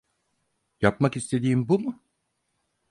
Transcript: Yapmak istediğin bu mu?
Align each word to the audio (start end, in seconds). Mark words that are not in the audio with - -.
Yapmak 0.81 1.15
istediğin 1.17 1.67
bu 1.69 1.79
mu? 1.79 1.99